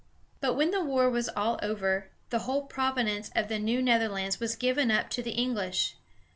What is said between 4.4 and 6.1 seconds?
given up to the English.